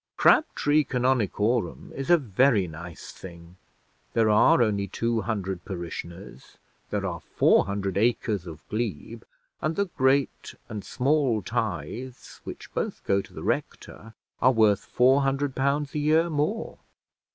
[0.17, 3.57] Crabtree Canonicorum is a very nice thing;
[4.13, 6.57] there are only two hundred parishioners;
[6.89, 9.21] there are four hundred acres of glebe;
[9.61, 15.21] and the great and small tithes, which both go to the rector, are worth four
[15.21, 16.79] hundred pounds a year more.